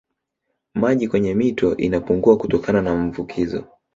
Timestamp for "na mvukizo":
2.81-3.63